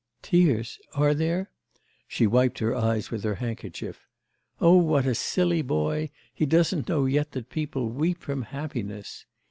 'Tears? 0.23 0.79
Are 0.95 1.13
there?' 1.13 1.51
She 2.07 2.25
wiped 2.25 2.57
her 2.57 2.73
eyes 2.75 3.11
with 3.11 3.23
her 3.23 3.35
handkerchief. 3.35 4.07
'Oh, 4.59 4.75
what 4.77 5.05
a 5.05 5.13
silly 5.13 5.61
boy! 5.61 6.09
He 6.33 6.47
doesn't 6.47 6.89
know 6.89 7.05
yet 7.05 7.33
that 7.33 7.51
people 7.51 7.87
weep 7.87 8.17
from 8.17 8.41
happiness. 8.41 9.27